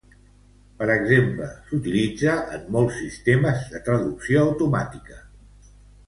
Per 0.77 0.85
exemple, 0.91 1.49
s"utilitza 1.65 2.37
en 2.57 2.63
molts 2.75 2.97
sistemes 3.01 3.61
de 3.75 3.81
traducció 3.89 4.41
automàtica. 4.47 5.21